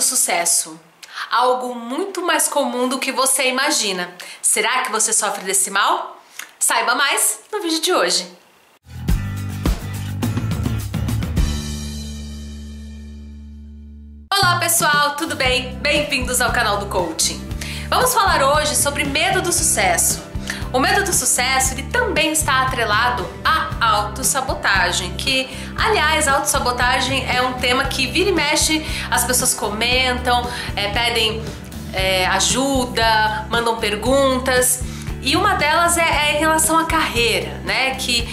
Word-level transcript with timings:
do 0.00 0.02
sucesso. 0.02 0.80
Algo 1.30 1.74
muito 1.74 2.22
mais 2.22 2.48
comum 2.48 2.88
do 2.88 2.98
que 2.98 3.12
você 3.12 3.48
imagina. 3.48 4.10
Será 4.40 4.82
que 4.82 4.90
você 4.90 5.12
sofre 5.12 5.44
desse 5.44 5.70
mal? 5.70 6.18
Saiba 6.58 6.94
mais 6.94 7.40
no 7.52 7.60
vídeo 7.60 7.82
de 7.82 7.92
hoje. 7.92 8.26
Olá 14.32 14.58
pessoal, 14.58 15.16
tudo 15.16 15.36
bem? 15.36 15.78
Bem-vindos 15.80 16.40
ao 16.40 16.50
canal 16.50 16.78
do 16.78 16.86
Coaching. 16.86 17.38
Vamos 17.90 18.14
falar 18.14 18.42
hoje 18.42 18.74
sobre 18.76 19.04
medo 19.04 19.42
do 19.42 19.52
sucesso. 19.52 20.29
O 20.72 20.78
medo 20.78 21.02
do 21.04 21.12
sucesso 21.12 21.74
ele 21.74 21.82
também 21.84 22.32
está 22.32 22.62
atrelado 22.62 23.28
à 23.44 23.70
autossabotagem, 23.80 25.14
que, 25.14 25.48
aliás, 25.76 26.28
autossabotagem 26.28 27.26
é 27.28 27.42
um 27.42 27.54
tema 27.54 27.84
que 27.86 28.06
vira 28.06 28.30
e 28.30 28.32
mexe, 28.32 28.86
as 29.10 29.24
pessoas 29.24 29.52
comentam, 29.52 30.48
é, 30.76 30.88
pedem 30.88 31.42
é, 31.92 32.26
ajuda, 32.26 33.46
mandam 33.50 33.78
perguntas, 33.78 34.84
e 35.22 35.36
uma 35.36 35.54
delas 35.54 35.98
é, 35.98 36.02
é, 36.02 36.36
em 36.36 36.38
relação 36.38 36.78
à 36.78 36.84
carreira, 36.84 37.60
né? 37.64 37.94
Que 37.96 38.28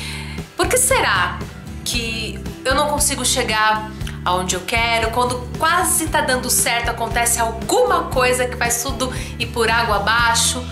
por 0.55 0.67
que 0.67 0.77
será 0.77 1.39
que 1.83 2.39
eu 2.63 2.75
não 2.75 2.87
consigo 2.87 3.25
chegar 3.25 3.91
aonde 4.23 4.55
eu 4.55 4.61
quero? 4.61 5.11
Quando 5.11 5.49
quase 5.57 6.05
está 6.05 6.21
dando 6.21 6.49
certo, 6.49 6.89
acontece 6.89 7.39
alguma 7.39 8.05
coisa 8.05 8.47
que 8.47 8.55
faz 8.55 8.81
tudo 8.83 9.11
ir 9.37 9.47
por 9.47 9.69
água 9.69 9.97
abaixo. 9.97 10.63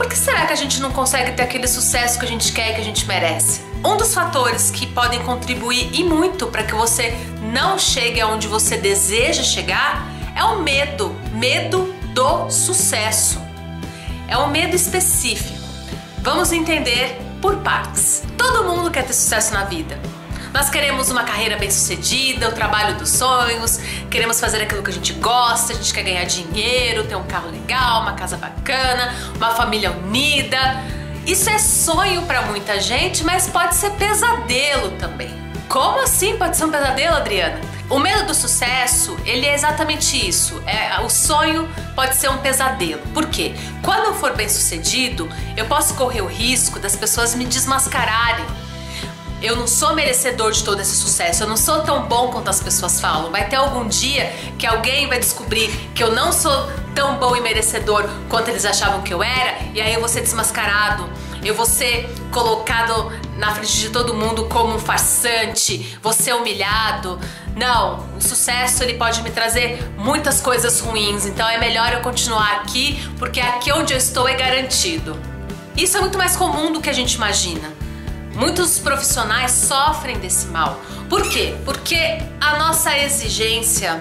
Por 0.00 0.08
que 0.08 0.16
será 0.16 0.46
que 0.46 0.52
a 0.54 0.56
gente 0.56 0.80
não 0.80 0.90
consegue 0.92 1.32
ter 1.32 1.42
aquele 1.42 1.68
sucesso 1.68 2.18
que 2.18 2.24
a 2.24 2.28
gente 2.28 2.52
quer 2.52 2.70
e 2.70 2.74
que 2.74 2.80
a 2.80 2.84
gente 2.84 3.04
merece? 3.04 3.60
Um 3.84 3.98
dos 3.98 4.14
fatores 4.14 4.70
que 4.70 4.86
podem 4.86 5.22
contribuir 5.24 5.90
e 5.92 6.02
muito 6.02 6.46
para 6.46 6.62
que 6.62 6.74
você 6.74 7.14
não 7.52 7.78
chegue 7.78 8.18
aonde 8.18 8.48
você 8.48 8.78
deseja 8.78 9.42
chegar 9.42 10.10
é 10.34 10.42
o 10.42 10.62
medo, 10.62 11.14
medo 11.34 11.94
do 12.14 12.48
sucesso. 12.48 13.38
É 14.26 14.38
um 14.38 14.46
medo 14.46 14.74
específico. 14.74 15.60
Vamos 16.22 16.50
entender 16.50 17.20
por 17.42 17.56
partes. 17.56 18.22
Todo 18.38 18.64
mundo 18.64 18.90
quer 18.90 19.04
ter 19.04 19.12
sucesso 19.12 19.52
na 19.52 19.64
vida. 19.64 20.00
Nós 20.52 20.68
queremos 20.68 21.10
uma 21.10 21.22
carreira 21.22 21.56
bem-sucedida, 21.56 22.48
o 22.48 22.52
trabalho 22.52 22.96
dos 22.96 23.10
sonhos, 23.10 23.78
queremos 24.10 24.40
fazer 24.40 24.60
aquilo 24.60 24.82
que 24.82 24.90
a 24.90 24.92
gente 24.92 25.12
gosta, 25.12 25.72
a 25.72 25.76
gente 25.76 25.94
quer 25.94 26.02
ganhar 26.02 26.24
dinheiro, 26.24 27.04
ter 27.04 27.14
um 27.14 27.22
carro 27.22 27.50
legal, 27.50 28.02
uma 28.02 28.14
casa 28.14 28.36
bacana, 28.36 29.14
uma 29.36 29.50
família 29.50 29.92
unida. 29.92 30.58
Isso 31.24 31.48
é 31.48 31.58
sonho 31.58 32.22
para 32.22 32.42
muita 32.42 32.80
gente, 32.80 33.22
mas 33.22 33.46
pode 33.46 33.76
ser 33.76 33.90
pesadelo 33.92 34.90
também. 34.98 35.30
Como 35.68 36.00
assim 36.00 36.36
pode 36.36 36.56
ser 36.56 36.64
um 36.64 36.70
pesadelo, 36.70 37.16
Adriana? 37.16 37.60
O 37.88 38.00
medo 38.00 38.26
do 38.26 38.34
sucesso, 38.34 39.16
ele 39.24 39.46
é 39.46 39.54
exatamente 39.54 40.28
isso. 40.28 40.60
É, 40.66 41.00
o 41.00 41.08
sonho 41.08 41.68
pode 41.94 42.16
ser 42.16 42.28
um 42.28 42.38
pesadelo. 42.38 43.02
Por 43.14 43.26
quê? 43.26 43.54
Quando 43.82 44.06
eu 44.06 44.14
for 44.14 44.34
bem 44.34 44.48
sucedido, 44.48 45.28
eu 45.56 45.66
posso 45.66 45.94
correr 45.94 46.22
o 46.22 46.26
risco 46.26 46.80
das 46.80 46.96
pessoas 46.96 47.36
me 47.36 47.44
desmascararem 47.44 48.44
eu 49.42 49.56
não 49.56 49.66
sou 49.66 49.94
merecedor 49.94 50.52
de 50.52 50.62
todo 50.62 50.80
esse 50.80 50.94
sucesso, 50.94 51.42
eu 51.44 51.48
não 51.48 51.56
sou 51.56 51.80
tão 51.82 52.06
bom 52.06 52.28
quanto 52.28 52.48
as 52.48 52.60
pessoas 52.60 53.00
falam. 53.00 53.30
Vai 53.30 53.48
ter 53.48 53.56
algum 53.56 53.88
dia 53.88 54.32
que 54.58 54.66
alguém 54.66 55.08
vai 55.08 55.18
descobrir 55.18 55.68
que 55.94 56.02
eu 56.02 56.12
não 56.12 56.32
sou 56.32 56.52
tão 56.94 57.16
bom 57.16 57.34
e 57.34 57.40
merecedor 57.40 58.08
quanto 58.28 58.48
eles 58.48 58.64
achavam 58.64 59.02
que 59.02 59.14
eu 59.14 59.22
era, 59.22 59.58
e 59.72 59.80
aí 59.80 59.94
eu 59.94 60.00
vou 60.00 60.08
ser 60.08 60.20
desmascarado, 60.20 61.08
eu 61.42 61.54
vou 61.54 61.64
ser 61.64 62.12
colocado 62.30 63.10
na 63.36 63.54
frente 63.54 63.78
de 63.78 63.88
todo 63.88 64.12
mundo 64.12 64.44
como 64.44 64.74
um 64.74 64.78
farsante, 64.78 65.98
vou 66.02 66.12
ser 66.12 66.34
humilhado. 66.34 67.18
Não, 67.56 68.06
o 68.16 68.20
sucesso 68.20 68.82
ele 68.82 68.94
pode 68.94 69.22
me 69.22 69.30
trazer 69.30 69.82
muitas 69.96 70.40
coisas 70.40 70.80
ruins, 70.80 71.24
então 71.24 71.48
é 71.48 71.58
melhor 71.58 71.92
eu 71.92 72.00
continuar 72.00 72.56
aqui, 72.56 73.00
porque 73.18 73.40
aqui 73.40 73.72
onde 73.72 73.94
eu 73.94 73.98
estou 73.98 74.28
é 74.28 74.34
garantido. 74.34 75.18
Isso 75.76 75.96
é 75.96 76.00
muito 76.00 76.18
mais 76.18 76.36
comum 76.36 76.72
do 76.72 76.80
que 76.80 76.90
a 76.90 76.92
gente 76.92 77.14
imagina. 77.14 77.72
Muitos 78.34 78.78
profissionais 78.78 79.50
sofrem 79.52 80.18
desse 80.18 80.46
mal. 80.46 80.80
Por 81.08 81.28
quê? 81.28 81.56
Porque 81.64 82.22
a 82.40 82.58
nossa 82.58 82.96
exigência 82.96 84.00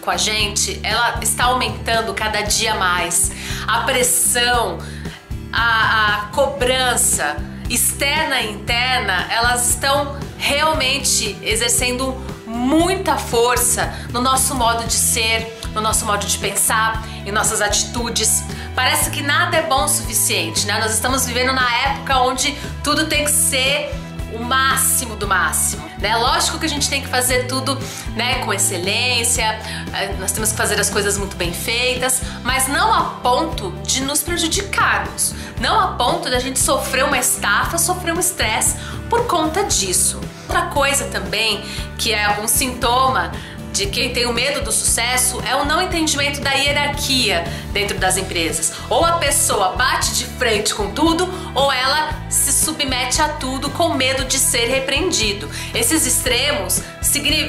com 0.00 0.10
a 0.10 0.16
gente, 0.16 0.80
ela 0.82 1.18
está 1.22 1.44
aumentando 1.44 2.14
cada 2.14 2.40
dia 2.40 2.74
mais. 2.74 3.30
A 3.66 3.80
pressão, 3.80 4.78
a, 5.52 6.14
a 6.14 6.20
cobrança 6.28 7.36
externa 7.68 8.40
e 8.40 8.52
interna, 8.52 9.26
elas 9.30 9.68
estão 9.68 10.16
realmente 10.38 11.36
exercendo 11.42 12.16
muita 12.46 13.18
força 13.18 13.92
no 14.10 14.22
nosso 14.22 14.54
modo 14.54 14.84
de 14.86 14.94
ser, 14.94 15.60
no 15.74 15.80
nosso 15.80 16.06
modo 16.06 16.24
de 16.24 16.38
pensar, 16.38 17.06
em 17.26 17.30
nossas 17.30 17.60
atitudes. 17.60 18.44
Parece 18.78 19.10
que 19.10 19.22
nada 19.22 19.56
é 19.56 19.62
bom 19.62 19.86
o 19.86 19.88
suficiente, 19.88 20.64
né? 20.64 20.78
Nós 20.78 20.94
estamos 20.94 21.26
vivendo 21.26 21.52
na 21.52 21.68
época 21.78 22.20
onde 22.20 22.56
tudo 22.84 23.08
tem 23.08 23.24
que 23.24 23.30
ser 23.32 23.92
o 24.32 24.38
máximo 24.38 25.16
do 25.16 25.26
máximo, 25.26 25.84
né? 25.98 26.16
Lógico 26.16 26.60
que 26.60 26.66
a 26.66 26.68
gente 26.68 26.88
tem 26.88 27.02
que 27.02 27.08
fazer 27.08 27.48
tudo, 27.48 27.76
né, 28.14 28.44
com 28.44 28.54
excelência, 28.54 29.42
eh, 29.92 30.14
nós 30.20 30.30
temos 30.30 30.52
que 30.52 30.56
fazer 30.56 30.78
as 30.78 30.88
coisas 30.88 31.18
muito 31.18 31.36
bem 31.36 31.52
feitas, 31.52 32.22
mas 32.44 32.68
não 32.68 32.94
a 32.94 33.02
ponto 33.20 33.72
de 33.82 34.00
nos 34.02 34.22
prejudicarmos, 34.22 35.34
não 35.60 35.80
a 35.80 35.88
ponto 35.96 36.30
de 36.30 36.36
a 36.36 36.38
gente 36.38 36.60
sofrer 36.60 37.04
uma 37.04 37.18
estafa, 37.18 37.78
sofrer 37.78 38.14
um 38.14 38.20
estresse 38.20 38.76
por 39.10 39.26
conta 39.26 39.64
disso. 39.64 40.20
Outra 40.46 40.66
coisa 40.66 41.06
também 41.06 41.64
que 41.98 42.14
é 42.14 42.38
um 42.40 42.46
sintoma 42.46 43.32
de 43.72 43.86
quem 43.86 44.12
tem 44.12 44.26
o 44.26 44.32
medo 44.32 44.62
do 44.62 44.72
sucesso 44.72 45.40
é 45.46 45.54
o 45.54 45.64
não 45.64 45.80
entendimento 45.80 46.40
da 46.40 46.52
hierarquia 46.52 47.44
dentro 47.72 47.98
das 47.98 48.16
empresas. 48.16 48.72
Ou 48.88 49.04
a 49.04 49.12
pessoa 49.12 49.76
bate 49.76 50.14
de 50.14 50.24
frente 50.24 50.74
com 50.74 50.90
tudo, 50.90 51.28
ou 51.54 51.72
ela 51.72 52.10
se 52.28 52.52
submete 52.52 53.20
a 53.20 53.28
tudo 53.28 53.70
com 53.70 53.94
medo 53.94 54.24
de 54.24 54.38
ser 54.38 54.66
repreendido. 54.66 55.48
Esses 55.74 56.06
extremos 56.06 56.82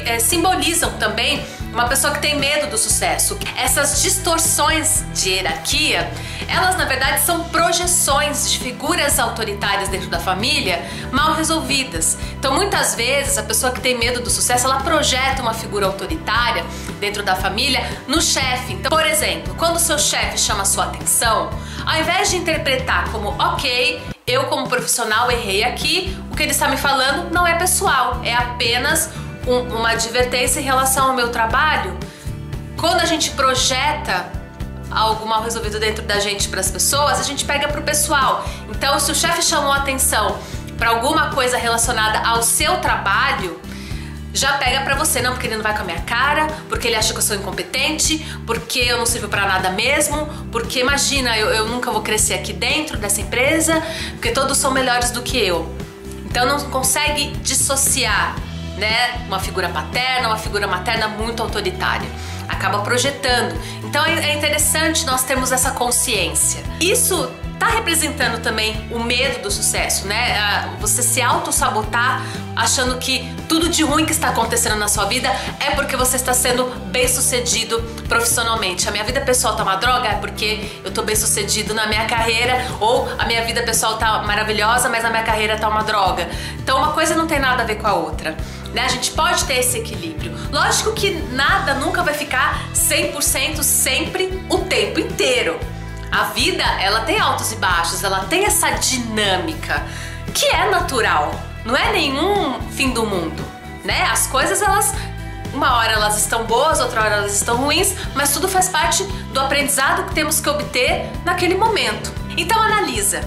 eh, 0.05 0.19
simbolizam 0.19 0.91
também 0.93 1.43
uma 1.71 1.87
pessoa 1.87 2.13
que 2.13 2.19
tem 2.19 2.37
medo 2.37 2.69
do 2.69 2.77
sucesso. 2.77 3.37
Essas 3.57 4.01
distorções 4.01 5.03
de 5.13 5.29
hierarquia, 5.29 6.09
elas 6.47 6.77
na 6.77 6.85
verdade 6.85 7.21
são 7.21 7.43
projeções 7.45 8.51
de 8.51 8.59
figuras 8.59 9.19
autoritárias 9.19 9.89
dentro 9.89 10.09
da 10.09 10.19
família 10.19 10.83
mal 11.11 11.33
resolvidas. 11.33 12.17
Então 12.37 12.53
muitas 12.53 12.95
vezes 12.95 13.37
a 13.37 13.43
pessoa 13.43 13.71
que 13.71 13.81
tem 13.81 13.97
medo 13.97 14.21
do 14.21 14.29
sucesso, 14.29 14.65
ela 14.65 14.81
projeta 14.81 15.41
uma 15.41 15.53
figura 15.53 15.85
autoritária 15.85 16.65
dentro 16.99 17.23
da 17.23 17.35
família 17.35 17.87
no 18.07 18.21
chefe. 18.21 18.73
Então, 18.73 18.89
por 18.89 19.05
exemplo, 19.05 19.53
quando 19.55 19.75
o 19.75 19.79
seu 19.79 19.99
chefe 19.99 20.37
chama 20.37 20.65
sua 20.65 20.85
atenção, 20.85 21.49
ao 21.85 21.99
invés 21.99 22.29
de 22.29 22.37
interpretar 22.37 23.11
como 23.11 23.29
ok, 23.39 24.01
eu 24.25 24.45
como 24.45 24.67
profissional 24.67 25.31
errei 25.31 25.63
aqui, 25.63 26.15
o 26.31 26.35
que 26.35 26.43
ele 26.43 26.51
está 26.51 26.67
me 26.67 26.77
falando 26.77 27.33
não 27.33 27.47
é 27.47 27.55
pessoal, 27.55 28.21
é 28.23 28.33
apenas 28.33 29.09
um, 29.47 29.59
uma 29.77 29.91
advertência 29.91 30.59
em 30.59 30.63
relação 30.63 31.09
ao 31.09 31.15
meu 31.15 31.29
trabalho, 31.29 31.97
quando 32.77 33.01
a 33.01 33.05
gente 33.05 33.31
projeta 33.31 34.25
algo 34.89 35.27
mal 35.27 35.43
resolvido 35.43 35.79
dentro 35.79 36.03
da 36.03 36.19
gente 36.19 36.49
para 36.49 36.59
as 36.59 36.71
pessoas, 36.71 37.19
a 37.19 37.23
gente 37.23 37.45
pega 37.45 37.67
para 37.67 37.79
o 37.79 37.83
pessoal. 37.83 38.45
Então, 38.69 38.99
se 38.99 39.11
o 39.11 39.15
chefe 39.15 39.41
chamou 39.41 39.71
atenção 39.71 40.37
para 40.77 40.89
alguma 40.89 41.29
coisa 41.31 41.57
relacionada 41.57 42.19
ao 42.27 42.41
seu 42.41 42.77
trabalho, 42.77 43.59
já 44.33 44.53
pega 44.53 44.81
para 44.81 44.95
você, 44.95 45.21
não 45.21 45.33
porque 45.33 45.47
ele 45.47 45.55
não 45.55 45.63
vai 45.63 45.73
com 45.73 45.81
a 45.81 45.83
minha 45.83 46.01
cara, 46.01 46.47
porque 46.69 46.87
ele 46.87 46.95
acha 46.95 47.11
que 47.11 47.19
eu 47.19 47.23
sou 47.23 47.35
incompetente, 47.35 48.25
porque 48.45 48.79
eu 48.79 48.97
não 48.97 49.05
sirvo 49.05 49.27
para 49.27 49.45
nada 49.45 49.71
mesmo, 49.71 50.27
porque 50.51 50.79
imagina, 50.79 51.37
eu, 51.37 51.49
eu 51.49 51.67
nunca 51.67 51.91
vou 51.91 52.01
crescer 52.01 52.35
aqui 52.35 52.53
dentro 52.53 52.97
dessa 52.97 53.21
empresa, 53.21 53.81
porque 54.11 54.31
todos 54.31 54.57
são 54.57 54.71
melhores 54.71 55.11
do 55.11 55.21
que 55.21 55.37
eu. 55.37 55.75
Então 56.25 56.45
não 56.45 56.69
consegue 56.69 57.31
dissociar 57.37 58.35
né, 58.79 59.25
uma 59.27 59.39
figura 59.39 59.69
paterna, 59.69 60.29
uma 60.29 60.37
figura 60.37 60.67
materna 60.67 61.07
muito 61.07 61.43
autoritária. 61.43 62.09
Acaba 62.47 62.79
projetando. 62.79 63.55
Então 63.83 64.03
é, 64.05 64.31
é 64.31 64.33
interessante 64.33 65.05
nós 65.05 65.23
termos 65.23 65.51
essa 65.51 65.71
consciência. 65.71 66.63
Isso 66.79 67.29
tá 67.59 67.67
representando 67.67 68.41
também 68.41 68.87
o 68.89 68.99
medo 68.99 69.43
do 69.43 69.51
sucesso, 69.51 70.07
né? 70.07 70.67
Você 70.79 71.03
se 71.03 71.21
auto-sabotar 71.21 72.23
achando 72.55 72.97
que 72.97 73.29
tudo 73.49 73.67
de 73.69 73.83
ruim 73.83 74.05
que 74.05 74.11
está 74.11 74.29
acontecendo 74.29 74.77
na 74.77 74.87
sua 74.87 75.05
vida 75.05 75.29
é 75.59 75.71
porque 75.71 75.95
você 75.95 76.15
está 76.15 76.33
sendo 76.33 76.65
bem 76.85 77.07
sucedido 77.07 77.81
profissionalmente. 78.07 78.87
A 78.87 78.91
minha 78.91 79.03
vida 79.03 79.19
pessoal 79.21 79.55
tá 79.55 79.63
uma 79.63 79.75
droga 79.75 80.07
é 80.07 80.15
porque 80.15 80.69
eu 80.83 80.91
tô 80.91 81.01
bem 81.01 81.15
sucedido 81.15 81.73
na 81.73 81.87
minha 81.87 82.05
carreira, 82.05 82.65
ou 82.79 83.07
a 83.17 83.25
minha 83.25 83.43
vida 83.43 83.61
pessoal 83.61 83.97
tá 83.97 84.23
maravilhosa, 84.23 84.87
mas 84.87 85.03
a 85.03 85.09
minha 85.09 85.23
carreira 85.23 85.57
tá 85.57 85.67
uma 85.67 85.83
droga. 85.83 86.29
Então 86.59 86.77
uma 86.77 86.93
coisa 86.93 87.13
não 87.15 87.27
tem 87.27 87.39
nada 87.39 87.63
a 87.63 87.65
ver 87.65 87.75
com 87.75 87.87
a 87.87 87.93
outra. 87.93 88.37
Né? 88.73 88.85
A 88.85 88.87
gente 88.87 89.11
pode 89.11 89.45
ter 89.45 89.59
esse 89.59 89.77
equilíbrio. 89.77 90.35
Lógico 90.51 90.93
que 90.93 91.11
nada 91.31 91.75
nunca 91.75 92.03
vai 92.03 92.13
ficar 92.13 92.69
100% 92.73 93.63
sempre 93.63 94.43
o 94.49 94.59
tempo 94.59 94.99
inteiro. 94.99 95.59
A 96.11 96.25
vida, 96.25 96.63
ela 96.81 97.01
tem 97.01 97.19
altos 97.19 97.51
e 97.51 97.55
baixos, 97.55 98.03
ela 98.03 98.25
tem 98.25 98.45
essa 98.45 98.71
dinâmica 98.71 99.85
que 100.33 100.45
é 100.47 100.69
natural, 100.69 101.33
não 101.65 101.75
é 101.75 101.91
nenhum 101.91 102.59
fim 102.71 102.91
do 102.91 103.05
mundo, 103.05 103.43
né? 103.83 104.03
As 104.11 104.27
coisas 104.27 104.61
elas 104.61 104.93
Uma 105.53 105.77
hora 105.77 105.93
elas 105.93 106.17
estão 106.17 106.45
boas, 106.45 106.79
outra 106.79 107.01
hora 107.01 107.15
elas 107.15 107.33
estão 107.33 107.57
ruins, 107.57 107.95
mas 108.15 108.31
tudo 108.31 108.47
faz 108.47 108.69
parte 108.69 109.03
do 109.33 109.39
aprendizado 109.39 110.05
que 110.07 110.13
temos 110.13 110.39
que 110.39 110.49
obter 110.49 111.09
naquele 111.25 111.55
momento. 111.55 112.11
Então 112.37 112.59
analisa. 112.61 113.21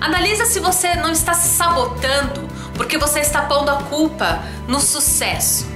Analisa 0.00 0.44
se 0.46 0.60
você 0.60 0.94
não 0.94 1.10
está 1.10 1.34
se 1.34 1.48
sabotando 1.48 2.49
porque 2.80 2.96
você 2.96 3.20
está 3.20 3.42
pondo 3.42 3.70
a 3.70 3.82
culpa 3.82 4.42
no 4.66 4.80
sucesso, 4.80 5.66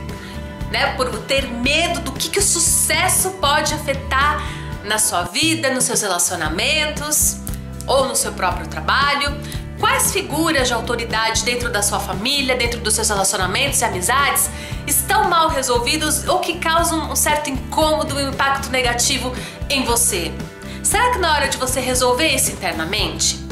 né? 0.71 0.95
Por 0.97 1.11
ter 1.25 1.47
medo 1.47 2.01
do 2.01 2.12
que, 2.12 2.31
que 2.31 2.39
o 2.39 2.43
sucesso 2.43 3.33
pode 3.33 3.75
afetar 3.75 4.43
na 4.85 4.99
sua 4.99 5.25
vida, 5.25 5.69
nos 5.69 5.85
seus 5.85 6.01
relacionamentos 6.01 7.37
ou 7.87 8.09
no 8.09 8.17
seu 8.17 8.33
próprio 8.33 8.67
trabalho. 8.69 9.39
Quais 9.79 10.12
figuras 10.12 10.67
de 10.67 10.73
autoridade 10.73 11.45
dentro 11.45 11.71
da 11.71 11.83
sua 11.83 12.01
família, 12.01 12.56
dentro 12.56 12.81
dos 12.81 12.95
seus 12.95 13.11
relacionamentos 13.11 13.83
e 13.83 13.85
amizades 13.85 14.49
estão 14.87 15.29
mal 15.29 15.51
resolvidos 15.51 16.27
ou 16.27 16.39
que 16.39 16.59
causam 16.59 17.12
um 17.12 17.17
certo 17.17 17.51
incômodo 17.51 18.15
um 18.15 18.31
impacto 18.31 18.71
negativo 18.71 19.31
em 19.69 19.85
você? 19.85 20.33
Será 20.83 21.11
que 21.11 21.19
na 21.19 21.35
hora 21.35 21.49
de 21.51 21.59
você 21.59 21.81
resolver 21.81 22.29
isso 22.29 22.51
internamente? 22.51 23.44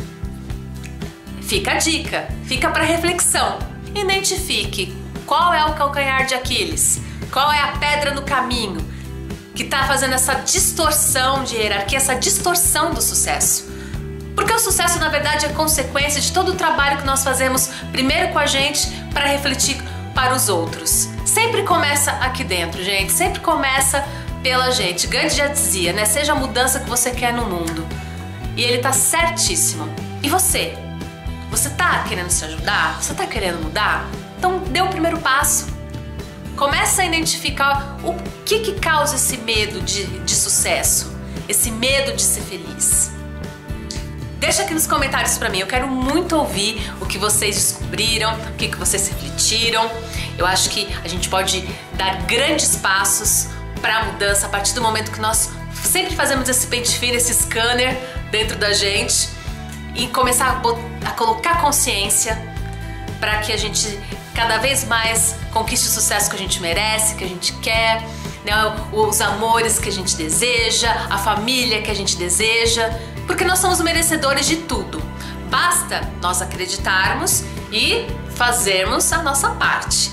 Fica 1.52 1.72
a 1.72 1.76
dica, 1.76 2.28
fica 2.46 2.70
para 2.70 2.82
reflexão. 2.82 3.58
Identifique 3.94 4.96
qual 5.26 5.52
é 5.52 5.62
o 5.66 5.74
calcanhar 5.74 6.24
de 6.24 6.32
Aquiles, 6.32 7.02
qual 7.30 7.52
é 7.52 7.60
a 7.60 7.72
pedra 7.72 8.14
no 8.14 8.22
caminho 8.22 8.78
que 9.54 9.62
está 9.64 9.86
fazendo 9.86 10.14
essa 10.14 10.32
distorção 10.32 11.44
de 11.44 11.56
hierarquia, 11.56 11.98
essa 11.98 12.14
distorção 12.14 12.94
do 12.94 13.02
sucesso. 13.02 13.70
Porque 14.34 14.50
o 14.50 14.58
sucesso, 14.58 14.98
na 14.98 15.10
verdade, 15.10 15.44
é 15.44 15.50
consequência 15.50 16.22
de 16.22 16.32
todo 16.32 16.52
o 16.52 16.54
trabalho 16.54 16.96
que 16.96 17.04
nós 17.04 17.22
fazemos, 17.22 17.68
primeiro 17.92 18.32
com 18.32 18.38
a 18.38 18.46
gente, 18.46 18.88
para 19.12 19.26
refletir 19.26 19.76
para 20.14 20.34
os 20.34 20.48
outros. 20.48 21.10
Sempre 21.26 21.64
começa 21.64 22.12
aqui 22.12 22.44
dentro, 22.44 22.82
gente. 22.82 23.12
Sempre 23.12 23.40
começa 23.40 24.02
pela 24.42 24.70
gente. 24.70 25.06
Gandhi 25.06 25.36
já 25.36 25.48
dizia, 25.48 25.92
né? 25.92 26.06
Seja 26.06 26.32
a 26.32 26.34
mudança 26.34 26.80
que 26.80 26.88
você 26.88 27.10
quer 27.10 27.34
no 27.34 27.44
mundo. 27.44 27.86
E 28.56 28.62
ele 28.62 28.78
tá 28.78 28.94
certíssimo. 28.94 29.86
E 30.22 30.30
você? 30.30 30.81
Você 31.52 31.68
tá 31.68 32.02
querendo 32.08 32.30
se 32.30 32.42
ajudar? 32.46 33.00
Você 33.00 33.12
tá 33.12 33.26
querendo 33.26 33.62
mudar? 33.62 34.08
Então 34.38 34.60
dê 34.60 34.80
o 34.80 34.88
primeiro 34.88 35.18
passo. 35.18 35.66
Começa 36.56 37.02
a 37.02 37.04
identificar 37.04 37.98
o 38.02 38.14
que 38.46 38.60
que 38.60 38.80
causa 38.80 39.16
esse 39.16 39.36
medo 39.36 39.82
de, 39.82 40.06
de 40.20 40.34
sucesso, 40.34 41.14
esse 41.46 41.70
medo 41.70 42.16
de 42.16 42.22
ser 42.22 42.40
feliz. 42.40 43.12
Deixa 44.38 44.62
aqui 44.62 44.72
nos 44.72 44.86
comentários 44.86 45.36
para 45.36 45.50
mim, 45.50 45.58
eu 45.58 45.66
quero 45.66 45.86
muito 45.86 46.34
ouvir 46.36 46.90
o 47.02 47.06
que 47.06 47.18
vocês 47.18 47.54
descobriram, 47.54 48.34
o 48.34 48.52
que, 48.54 48.68
que 48.68 48.76
vocês 48.78 49.06
refletiram. 49.08 49.90
Eu 50.38 50.46
acho 50.46 50.70
que 50.70 50.88
a 51.04 51.08
gente 51.08 51.28
pode 51.28 51.68
dar 51.92 52.22
grandes 52.22 52.76
passos 52.76 53.48
para 53.78 53.98
a 53.98 54.04
mudança 54.06 54.46
a 54.46 54.48
partir 54.48 54.72
do 54.72 54.80
momento 54.80 55.12
que 55.12 55.20
nós 55.20 55.50
sempre 55.74 56.16
fazemos 56.16 56.48
esse 56.48 56.66
pente 56.66 56.98
fino, 56.98 57.14
esse 57.14 57.34
scanner 57.34 57.94
dentro 58.30 58.56
da 58.56 58.72
gente 58.72 59.41
e 59.94 60.06
começar 60.08 60.62
a, 60.62 61.08
a 61.08 61.12
colocar 61.12 61.60
consciência 61.60 62.40
para 63.20 63.38
que 63.38 63.52
a 63.52 63.56
gente 63.56 63.98
cada 64.34 64.58
vez 64.58 64.84
mais 64.84 65.36
conquiste 65.52 65.86
o 65.86 65.90
sucesso 65.90 66.30
que 66.30 66.36
a 66.36 66.38
gente 66.38 66.60
merece, 66.60 67.14
que 67.16 67.24
a 67.24 67.28
gente 67.28 67.52
quer, 67.54 68.02
né? 68.44 68.52
os 68.92 69.20
amores 69.20 69.78
que 69.78 69.88
a 69.88 69.92
gente 69.92 70.16
deseja, 70.16 70.90
a 71.10 71.18
família 71.18 71.82
que 71.82 71.90
a 71.90 71.94
gente 71.94 72.16
deseja 72.16 72.90
porque 73.26 73.44
nós 73.44 73.58
somos 73.58 73.80
merecedores 73.80 74.46
de 74.46 74.56
tudo. 74.56 75.02
Basta 75.50 76.00
nós 76.20 76.40
acreditarmos 76.42 77.44
e 77.70 78.06
fazermos 78.34 79.12
a 79.12 79.22
nossa 79.22 79.50
parte. 79.50 80.12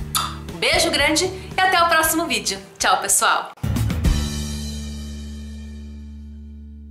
Beijo 0.62 0.92
grande 0.92 1.26
e 1.26 1.60
até 1.60 1.82
o 1.82 1.90
próximo 1.90 2.28
vídeo. 2.28 2.60
Tchau, 2.78 3.02
pessoal! 3.02 3.52